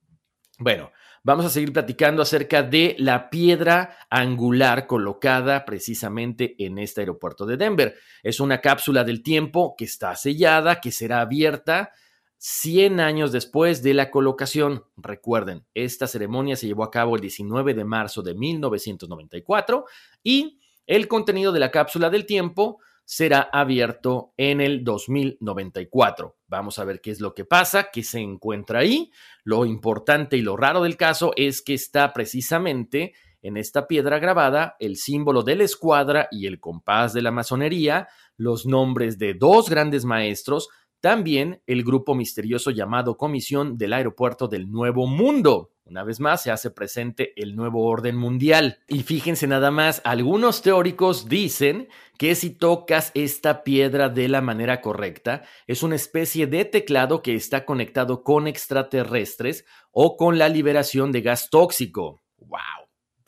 [0.58, 0.92] Bueno,
[1.24, 7.58] vamos a seguir platicando acerca de la piedra angular colocada precisamente en este aeropuerto de
[7.58, 7.96] Denver.
[8.22, 11.92] Es una cápsula del tiempo que está sellada, que será abierta
[12.40, 14.84] 100 años después de la colocación.
[14.98, 19.86] Recuerden, esta ceremonia se llevó a cabo el 19 de marzo de 1994
[20.24, 26.38] y el contenido de la cápsula del tiempo será abierto en el 2094.
[26.48, 29.12] Vamos a ver qué es lo que pasa, qué se encuentra ahí.
[29.44, 34.76] Lo importante y lo raro del caso es que está precisamente en esta piedra grabada
[34.80, 39.70] el símbolo de la escuadra y el compás de la masonería, los nombres de dos
[39.70, 40.70] grandes maestros,
[41.04, 45.72] también el grupo misterioso llamado Comisión del Aeropuerto del Nuevo Mundo.
[45.84, 48.80] Una vez más se hace presente el nuevo orden mundial.
[48.88, 54.80] Y fíjense nada más, algunos teóricos dicen que si tocas esta piedra de la manera
[54.80, 61.12] correcta, es una especie de teclado que está conectado con extraterrestres o con la liberación
[61.12, 62.22] de gas tóxico.
[62.38, 62.83] ¡Wow!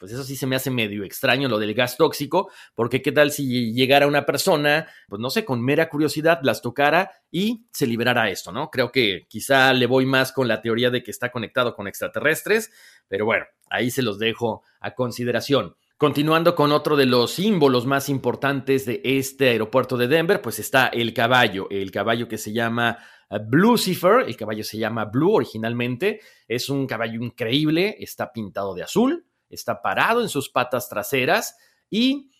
[0.06, 3.32] Pues eso sí se me hace medio extraño lo del gas tóxico, porque qué tal
[3.32, 8.30] si llegara una persona, pues no sé, con mera curiosidad, las tocara y se liberara
[8.30, 8.70] esto, ¿no?
[8.70, 12.72] Creo que quizá le voy más con la teoría de que está conectado con extraterrestres,
[13.08, 15.76] pero bueno, ahí se los dejo a consideración.
[15.98, 20.86] Continuando con otro de los símbolos más importantes de este aeropuerto de Denver, pues está
[20.86, 23.00] el caballo, el caballo que se llama
[23.32, 28.84] eh, Blucifer, el caballo se llama Blue originalmente, es un caballo increíble, está pintado de
[28.84, 31.56] azul, está parado en sus patas traseras
[31.90, 32.32] y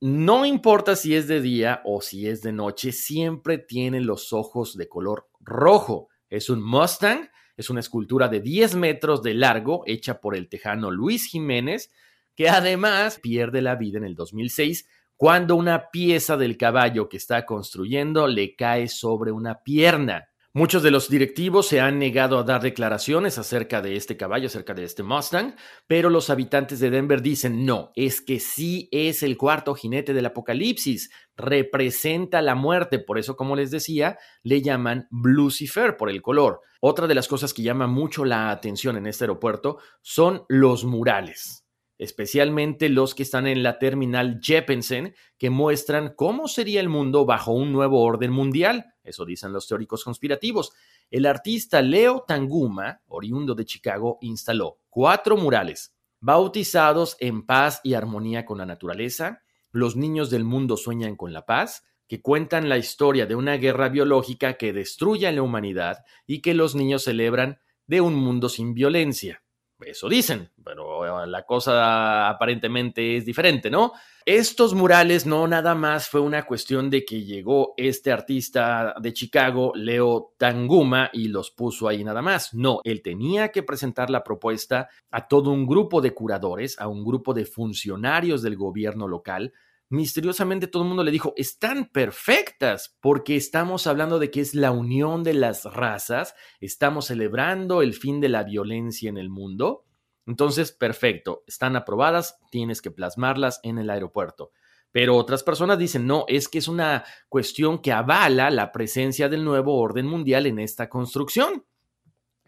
[0.00, 4.76] no importa si es de día o si es de noche, siempre tiene los ojos
[4.76, 6.08] de color rojo.
[6.28, 10.90] Es un Mustang, es una escultura de 10 metros de largo hecha por el tejano
[10.90, 11.90] Luis Jiménez
[12.34, 17.46] que además pierde la vida en el 2006 cuando una pieza del caballo que está
[17.46, 20.31] construyendo le cae sobre una pierna.
[20.54, 24.74] Muchos de los directivos se han negado a dar declaraciones acerca de este caballo, acerca
[24.74, 25.54] de este Mustang,
[25.86, 30.26] pero los habitantes de Denver dicen no, es que sí es el cuarto jinete del
[30.26, 36.60] apocalipsis, representa la muerte, por eso como les decía, le llaman Lucifer por el color.
[36.82, 41.60] Otra de las cosas que llama mucho la atención en este aeropuerto son los murales
[41.98, 47.52] especialmente los que están en la terminal Jeppesen, que muestran cómo sería el mundo bajo
[47.52, 48.91] un nuevo orden mundial.
[49.04, 50.72] Eso dicen los teóricos conspirativos.
[51.10, 58.46] El artista Leo Tanguma, oriundo de Chicago, instaló cuatro murales bautizados en paz y armonía
[58.46, 59.42] con la naturaleza,
[59.74, 63.88] Los niños del mundo sueñan con la paz, que cuentan la historia de una guerra
[63.88, 68.74] biológica que destruye a la humanidad y que los niños celebran de un mundo sin
[68.74, 69.42] violencia.
[69.80, 73.92] Eso dicen, pero la cosa aparentemente es diferente, ¿no?
[74.24, 79.72] Estos murales no nada más fue una cuestión de que llegó este artista de Chicago,
[79.74, 82.54] Leo Tanguma, y los puso ahí nada más.
[82.54, 87.04] No, él tenía que presentar la propuesta a todo un grupo de curadores, a un
[87.04, 89.52] grupo de funcionarios del gobierno local,
[89.92, 94.70] misteriosamente todo el mundo le dijo, están perfectas, porque estamos hablando de que es la
[94.70, 99.84] unión de las razas, estamos celebrando el fin de la violencia en el mundo.
[100.26, 104.52] Entonces, perfecto, están aprobadas, tienes que plasmarlas en el aeropuerto.
[104.92, 109.44] Pero otras personas dicen, no, es que es una cuestión que avala la presencia del
[109.44, 111.64] nuevo orden mundial en esta construcción.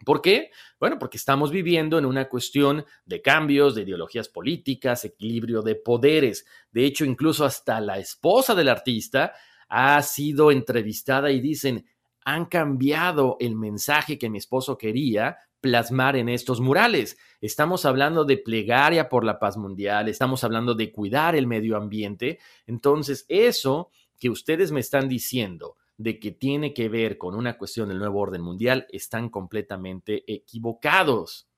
[0.05, 0.51] ¿Por qué?
[0.79, 6.45] Bueno, porque estamos viviendo en una cuestión de cambios, de ideologías políticas, equilibrio de poderes.
[6.71, 9.33] De hecho, incluso hasta la esposa del artista
[9.67, 11.87] ha sido entrevistada y dicen,
[12.23, 17.17] han cambiado el mensaje que mi esposo quería plasmar en estos murales.
[17.41, 22.37] Estamos hablando de plegaria por la paz mundial, estamos hablando de cuidar el medio ambiente.
[22.67, 27.89] Entonces, eso que ustedes me están diciendo, de que tiene que ver con una cuestión
[27.89, 31.49] del nuevo orden mundial están completamente equivocados.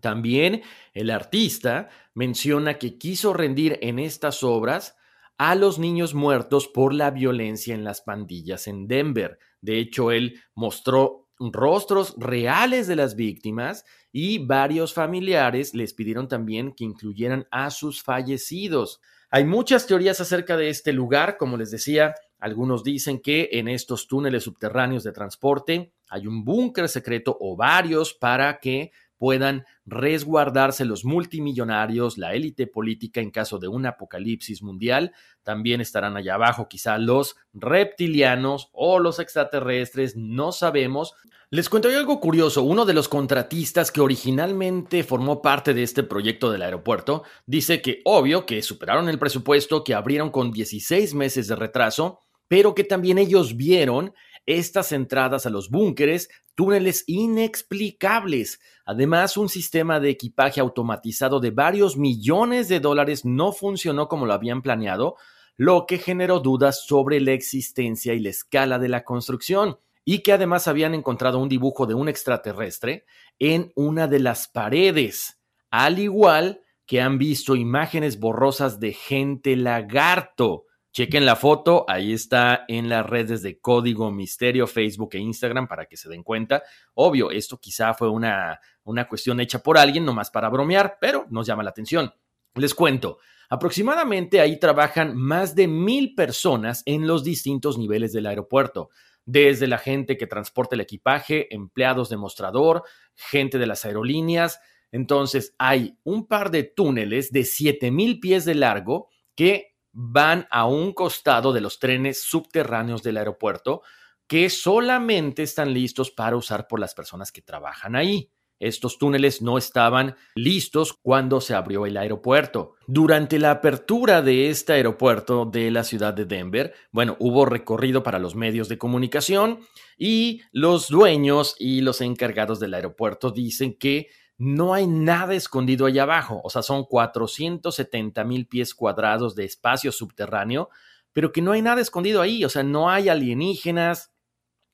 [0.00, 0.62] También
[0.94, 4.94] el artista menciona que quiso rendir en estas obras
[5.38, 9.40] a los niños muertos por la violencia en las pandillas en Denver.
[9.60, 16.72] De hecho, él mostró rostros reales de las víctimas y varios familiares les pidieron también
[16.72, 19.00] que incluyeran a sus fallecidos.
[19.30, 24.06] Hay muchas teorías acerca de este lugar, como les decía, algunos dicen que en estos
[24.06, 31.04] túneles subterráneos de transporte hay un búnker secreto o varios para que puedan resguardarse los
[31.04, 35.12] multimillonarios, la élite política en caso de un apocalipsis mundial.
[35.42, 41.14] También estarán allá abajo quizá los reptilianos o los extraterrestres, no sabemos.
[41.50, 46.50] Les cuento algo curioso, uno de los contratistas que originalmente formó parte de este proyecto
[46.50, 51.56] del aeropuerto dice que obvio que superaron el presupuesto, que abrieron con 16 meses de
[51.56, 54.14] retraso pero que también ellos vieron
[54.46, 58.60] estas entradas a los búnkeres, túneles inexplicables.
[58.84, 64.32] Además, un sistema de equipaje automatizado de varios millones de dólares no funcionó como lo
[64.32, 65.16] habían planeado,
[65.56, 70.32] lo que generó dudas sobre la existencia y la escala de la construcción, y que
[70.32, 73.04] además habían encontrado un dibujo de un extraterrestre
[73.38, 75.38] en una de las paredes,
[75.70, 80.66] al igual que han visto imágenes borrosas de gente lagarto.
[80.96, 85.84] Chequen la foto, ahí está en las redes de Código Misterio, Facebook e Instagram para
[85.84, 86.62] que se den cuenta.
[86.94, 91.46] Obvio, esto quizá fue una, una cuestión hecha por alguien nomás para bromear, pero nos
[91.46, 92.14] llama la atención.
[92.54, 93.18] Les cuento,
[93.50, 98.88] aproximadamente ahí trabajan más de mil personas en los distintos niveles del aeropuerto
[99.26, 104.60] desde la gente que transporta el equipaje, empleados de mostrador, gente de las aerolíneas.
[104.92, 110.92] Entonces hay un par de túneles de 7000 pies de largo que van a un
[110.92, 113.80] costado de los trenes subterráneos del aeropuerto
[114.26, 118.30] que solamente están listos para usar por las personas que trabajan ahí.
[118.58, 122.74] Estos túneles no estaban listos cuando se abrió el aeropuerto.
[122.86, 128.18] Durante la apertura de este aeropuerto de la ciudad de Denver, bueno, hubo recorrido para
[128.18, 129.60] los medios de comunicación
[129.96, 134.08] y los dueños y los encargados del aeropuerto dicen que
[134.38, 139.92] no hay nada escondido allá abajo, o sea, son 470 mil pies cuadrados de espacio
[139.92, 140.68] subterráneo,
[141.12, 144.12] pero que no hay nada escondido ahí, o sea, no hay alienígenas,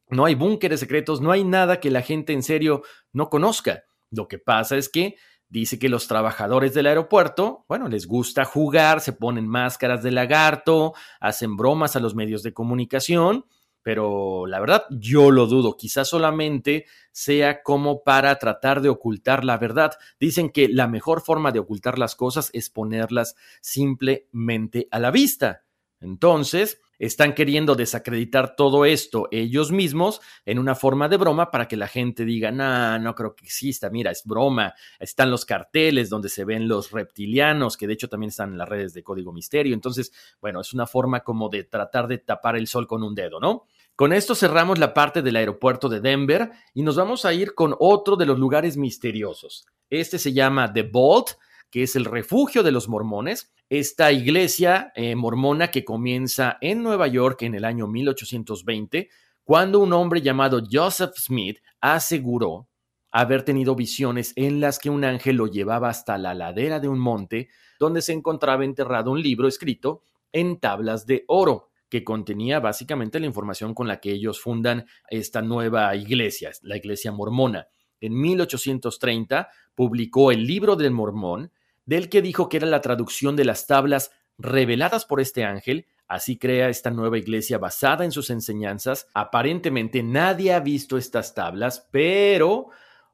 [0.08, 2.82] no hay búnkeres secretos, no hay nada que la gente en serio
[3.12, 3.84] no conozca.
[4.10, 5.16] Lo que pasa es que
[5.48, 10.94] dice que los trabajadores del aeropuerto, bueno, les gusta jugar, se ponen máscaras de lagarto,
[11.20, 13.46] hacen bromas a los medios de comunicación
[13.83, 19.59] pero la verdad yo lo dudo, quizás solamente sea como para tratar de ocultar la
[19.59, 19.93] verdad.
[20.18, 25.64] Dicen que la mejor forma de ocultar las cosas es ponerlas simplemente a la vista.
[26.01, 31.76] Entonces, están queriendo desacreditar todo esto ellos mismos en una forma de broma para que
[31.76, 34.74] la gente diga, no, no creo que exista, mira, es broma.
[35.00, 38.68] Están los carteles donde se ven los reptilianos, que de hecho también están en las
[38.68, 39.74] redes de Código Misterio.
[39.74, 43.40] Entonces, bueno, es una forma como de tratar de tapar el sol con un dedo,
[43.40, 43.64] ¿no?
[43.96, 47.74] Con esto cerramos la parte del aeropuerto de Denver y nos vamos a ir con
[47.80, 49.66] otro de los lugares misteriosos.
[49.90, 51.30] Este se llama The Vault,
[51.73, 57.09] que es el refugio de los mormones esta iglesia eh, mormona que comienza en Nueva
[57.09, 59.09] York en el año 1820,
[59.43, 62.68] cuando un hombre llamado Joseph Smith aseguró
[63.11, 66.99] haber tenido visiones en las que un ángel lo llevaba hasta la ladera de un
[66.99, 67.49] monte
[67.81, 70.03] donde se encontraba enterrado un libro escrito
[70.33, 75.41] en tablas de oro que contenía básicamente la información con la que ellos fundan esta
[75.41, 77.68] nueva iglesia, la iglesia mormona.
[78.03, 81.53] En 1830 publicó el libro del mormón,
[81.85, 86.39] del que dijo que era la traducción de las tablas reveladas por este ángel, así
[86.39, 89.09] crea esta nueva iglesia basada en sus enseñanzas.
[89.14, 92.68] Aparentemente nadie ha visto estas tablas, pero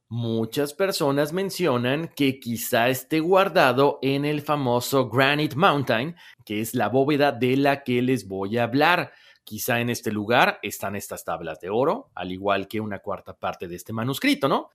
[0.08, 6.88] muchas personas mencionan que quizá esté guardado en el famoso Granite Mountain, que es la
[6.88, 9.12] bóveda de la que les voy a hablar.
[9.44, 13.68] Quizá en este lugar están estas tablas de oro, al igual que una cuarta parte
[13.68, 14.70] de este manuscrito, ¿no?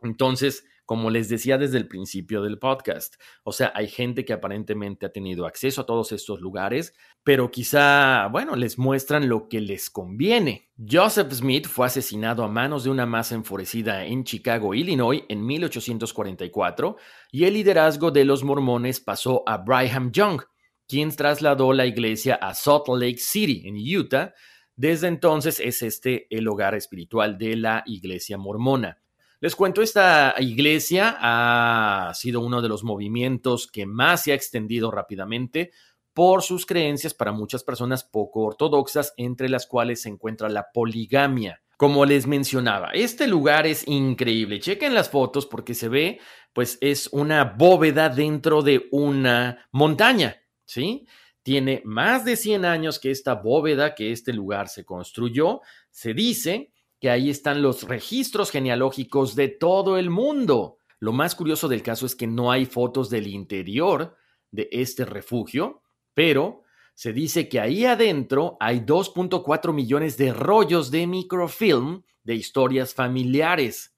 [0.00, 3.14] Entonces, como les decía desde el principio del podcast,
[3.44, 8.28] o sea, hay gente que aparentemente ha tenido acceso a todos estos lugares, pero quizá,
[8.28, 10.70] bueno, les muestran lo que les conviene.
[10.76, 16.96] Joseph Smith fue asesinado a manos de una masa enfurecida en Chicago, Illinois, en 1844,
[17.30, 20.42] y el liderazgo de los mormones pasó a Brigham Young,
[20.88, 24.34] quien trasladó la iglesia a Salt Lake City, en Utah.
[24.74, 29.01] Desde entonces es este el hogar espiritual de la iglesia mormona.
[29.42, 34.92] Les cuento, esta iglesia ha sido uno de los movimientos que más se ha extendido
[34.92, 35.72] rápidamente
[36.12, 41.60] por sus creencias para muchas personas poco ortodoxas, entre las cuales se encuentra la poligamia.
[41.76, 44.60] Como les mencionaba, este lugar es increíble.
[44.60, 46.20] Chequen las fotos porque se ve,
[46.52, 51.04] pues es una bóveda dentro de una montaña, ¿sí?
[51.42, 55.62] Tiene más de 100 años que esta bóveda, que este lugar se construyó.
[55.90, 56.71] Se dice
[57.02, 60.78] que ahí están los registros genealógicos de todo el mundo.
[61.00, 64.14] Lo más curioso del caso es que no hay fotos del interior
[64.52, 65.82] de este refugio,
[66.14, 66.62] pero
[66.94, 73.96] se dice que ahí adentro hay 2.4 millones de rollos de microfilm de historias familiares.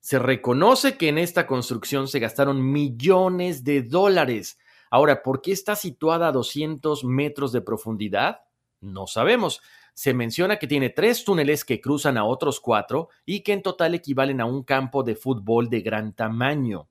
[0.00, 4.58] Se reconoce que en esta construcción se gastaron millones de dólares.
[4.90, 8.40] Ahora, ¿por qué está situada a 200 metros de profundidad?
[8.80, 9.60] No sabemos,
[9.98, 13.96] se menciona que tiene tres túneles que cruzan a otros cuatro y que en total
[13.96, 16.88] equivalen a un campo de fútbol de gran tamaño.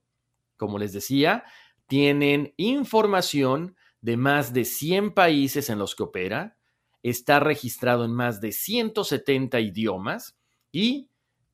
[0.57, 1.45] Como les decía,
[1.87, 6.57] tienen información de más de 100 países en los que opera,
[7.01, 10.37] está registrado en más de 170 idiomas
[10.73, 11.09] y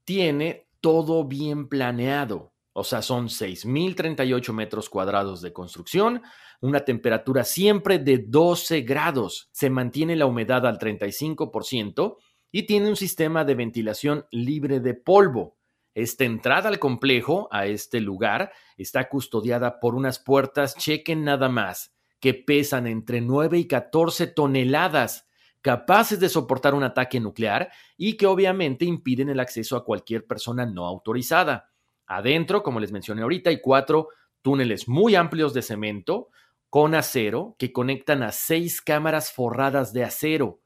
[0.05, 2.52] tiene todo bien planeado.
[2.73, 6.23] O sea, son 6.038 metros cuadrados de construcción,
[6.59, 12.17] una temperatura siempre de 12 grados, se mantiene la humedad al 35%
[12.51, 15.57] y tiene un sistema de ventilación libre de polvo.
[15.93, 21.93] Esta entrada al complejo, a este lugar, está custodiada por unas puertas, chequen nada más,
[22.19, 25.27] que pesan entre 9 y 14 toneladas,
[25.61, 30.65] capaces de soportar un ataque nuclear y que obviamente impiden el acceso a cualquier persona
[30.65, 31.72] no autorizada.
[32.17, 34.09] Adentro, como les mencioné ahorita, hay cuatro
[34.41, 36.29] túneles muy amplios de cemento
[36.69, 40.59] con acero que conectan a seis cámaras forradas de acero.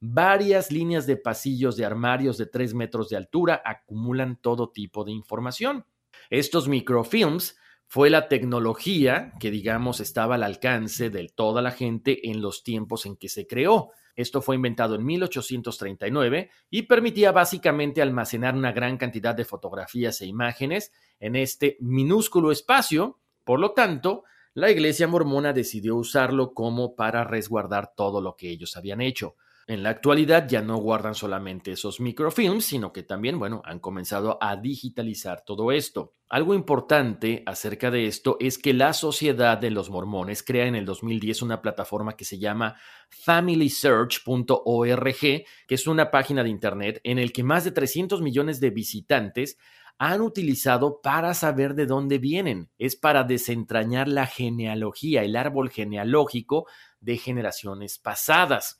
[0.00, 5.12] Varias líneas de pasillos de armarios de tres metros de altura acumulan todo tipo de
[5.12, 5.84] información.
[6.30, 12.40] Estos microfilms fue la tecnología que, digamos, estaba al alcance de toda la gente en
[12.40, 13.90] los tiempos en que se creó.
[14.16, 20.26] Esto fue inventado en 1839 y permitía básicamente almacenar una gran cantidad de fotografías e
[20.26, 23.18] imágenes en este minúsculo espacio.
[23.44, 28.76] Por lo tanto, la iglesia mormona decidió usarlo como para resguardar todo lo que ellos
[28.76, 29.36] habían hecho.
[29.70, 34.36] En la actualidad ya no guardan solamente esos microfilms, sino que también, bueno, han comenzado
[34.42, 36.16] a digitalizar todo esto.
[36.28, 40.84] Algo importante acerca de esto es que la Sociedad de los Mormones crea en el
[40.86, 47.32] 2010 una plataforma que se llama familysearch.org, que es una página de internet en el
[47.32, 49.56] que más de 300 millones de visitantes
[49.98, 52.70] han utilizado para saber de dónde vienen.
[52.76, 56.66] Es para desentrañar la genealogía, el árbol genealógico
[56.98, 58.79] de generaciones pasadas.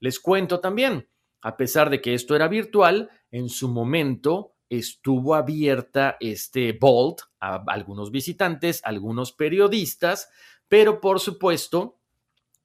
[0.00, 1.08] Les cuento también,
[1.40, 7.62] a pesar de que esto era virtual, en su momento estuvo abierta este Vault a
[7.68, 10.28] algunos visitantes, algunos periodistas,
[10.68, 12.00] pero por supuesto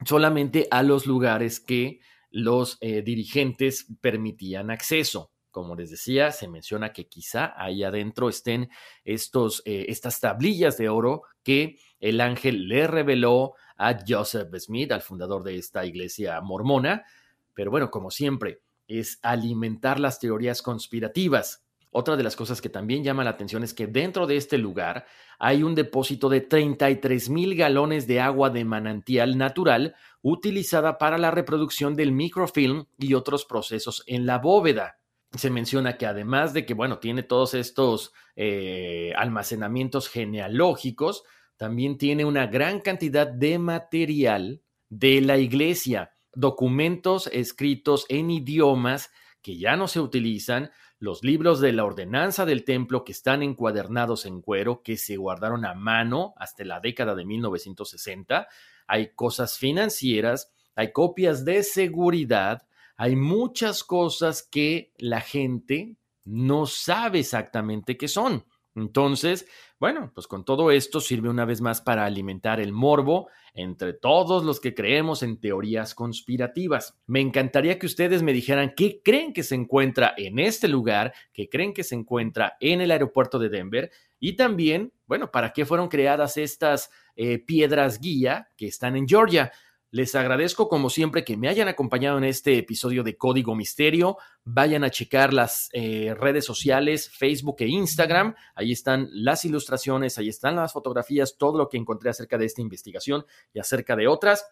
[0.06, 5.32] solamente a los lugares que los eh, dirigentes permitían acceso.
[5.52, 8.70] Como les decía, se menciona que quizá ahí adentro estén
[9.04, 15.04] estos, eh, estas tablillas de oro que el ángel le reveló a Joseph Smith, al
[15.04, 17.06] fundador de esta iglesia mormona.
[17.54, 21.64] Pero bueno, como siempre, es alimentar las teorías conspirativas.
[21.96, 25.06] Otra de las cosas que también llama la atención es que dentro de este lugar
[25.38, 31.30] hay un depósito de 33 mil galones de agua de manantial natural utilizada para la
[31.30, 34.98] reproducción del microfilm y otros procesos en la bóveda.
[35.34, 41.24] Se menciona que además de que, bueno, tiene todos estos eh, almacenamientos genealógicos,
[41.58, 49.12] también tiene una gran cantidad de material de la iglesia, documentos escritos en idiomas
[49.42, 54.26] que ya no se utilizan, los libros de la ordenanza del templo que están encuadernados
[54.26, 58.48] en cuero, que se guardaron a mano hasta la década de 1960,
[58.88, 62.64] hay cosas financieras, hay copias de seguridad,
[62.96, 68.46] hay muchas cosas que la gente no sabe exactamente qué son.
[68.76, 69.48] Entonces,
[69.80, 74.44] bueno, pues con todo esto sirve una vez más para alimentar el morbo entre todos
[74.44, 76.98] los que creemos en teorías conspirativas.
[77.06, 81.50] Me encantaría que ustedes me dijeran qué creen que se encuentra en este lugar, qué
[81.50, 85.90] creen que se encuentra en el aeropuerto de Denver y también, bueno, para qué fueron
[85.90, 89.52] creadas estas eh, piedras guía que están en Georgia.
[89.94, 94.18] Les agradezco como siempre que me hayan acompañado en este episodio de Código Misterio.
[94.44, 98.34] Vayan a checar las eh, redes sociales, Facebook e Instagram.
[98.56, 102.62] Ahí están las ilustraciones, ahí están las fotografías, todo lo que encontré acerca de esta
[102.62, 104.48] investigación y acerca de otras.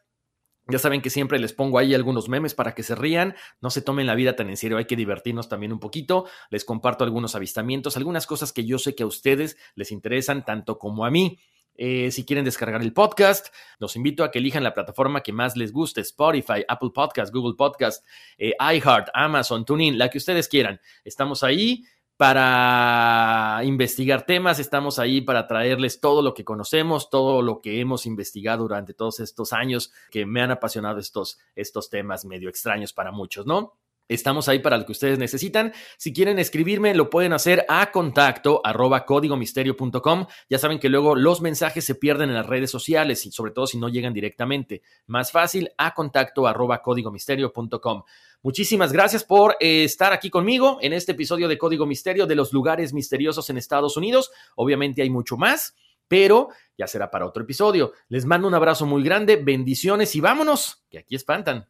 [0.67, 3.81] Ya saben que siempre les pongo ahí algunos memes para que se rían, no se
[3.81, 6.27] tomen la vida tan en serio, hay que divertirnos también un poquito.
[6.51, 10.77] Les comparto algunos avistamientos, algunas cosas que yo sé que a ustedes les interesan tanto
[10.77, 11.39] como a mí.
[11.83, 13.47] Eh, si quieren descargar el podcast,
[13.79, 17.55] los invito a que elijan la plataforma que más les guste, Spotify, Apple Podcast, Google
[17.57, 18.05] Podcast,
[18.37, 20.79] eh, iHeart, Amazon, TuneIn, la que ustedes quieran.
[21.03, 21.83] Estamos ahí
[22.17, 28.05] para investigar temas, estamos ahí para traerles todo lo que conocemos, todo lo que hemos
[28.05, 33.11] investigado durante todos estos años que me han apasionado estos, estos temas medio extraños para
[33.11, 33.80] muchos, ¿no?
[34.11, 35.71] Estamos ahí para lo que ustedes necesitan.
[35.97, 40.25] Si quieren escribirme, lo pueden hacer a contacto arroba códigomisterio.com.
[40.49, 43.67] Ya saben que luego los mensajes se pierden en las redes sociales y sobre todo
[43.67, 44.81] si no llegan directamente.
[45.07, 48.03] Más fácil, a contacto arroba códigomisterio.com.
[48.41, 52.51] Muchísimas gracias por eh, estar aquí conmigo en este episodio de Código Misterio de los
[52.51, 54.31] lugares misteriosos en Estados Unidos.
[54.55, 55.73] Obviamente hay mucho más,
[56.09, 57.93] pero ya será para otro episodio.
[58.09, 61.69] Les mando un abrazo muy grande, bendiciones y vámonos, que aquí espantan.